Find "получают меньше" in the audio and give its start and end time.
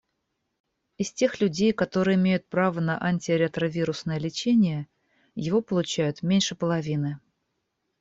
5.61-6.55